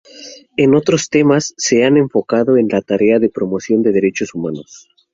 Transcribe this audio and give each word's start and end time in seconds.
En 0.57 0.73
otros 0.73 1.09
temas 1.11 1.53
se 1.59 1.83
ha 1.83 1.87
enfocado 1.87 2.57
en 2.57 2.69
la 2.69 2.81
tarea 2.81 3.19
de 3.19 3.29
promoción 3.29 3.83
de 3.83 3.91
Derechos 3.91 4.33
Humanos. 4.33 4.89